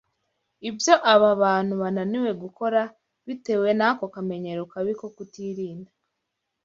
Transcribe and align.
Ibyo 0.69 0.93
aba 1.13 1.29
bantu 1.43 1.73
bananiwe 1.81 2.31
gukora 2.43 2.81
bitewe 3.27 3.69
n’ako 3.77 4.03
kamenyero 4.13 4.61
kabi 4.71 4.93
ko 4.99 5.05
kutirinda, 5.15 5.91